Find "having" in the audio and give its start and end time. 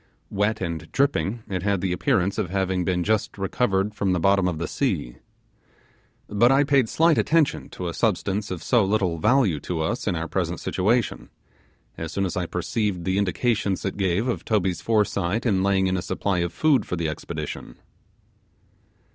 2.49-2.83